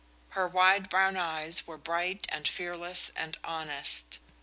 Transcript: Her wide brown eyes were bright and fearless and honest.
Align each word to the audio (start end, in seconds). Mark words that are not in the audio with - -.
Her 0.29 0.47
wide 0.47 0.89
brown 0.89 1.15
eyes 1.15 1.67
were 1.67 1.77
bright 1.77 2.25
and 2.31 2.47
fearless 2.47 3.11
and 3.15 3.37
honest. 3.43 4.17